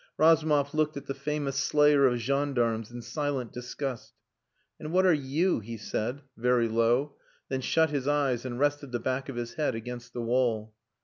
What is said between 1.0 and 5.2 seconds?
the famous slayer of gendarmes in silent disgust. "And what are